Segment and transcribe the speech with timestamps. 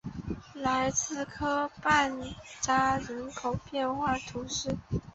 [0.55, 4.75] 莱兹河畔莱扎人口变化图示